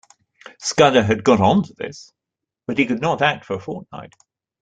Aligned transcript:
Scudder 0.57 1.03
had 1.03 1.23
got 1.23 1.39
on 1.39 1.61
to 1.61 1.75
this, 1.77 2.11
but 2.65 2.79
he 2.79 2.87
could 2.87 3.01
not 3.01 3.21
act 3.21 3.45
for 3.45 3.57
a 3.57 3.59
fortnight. 3.59 4.15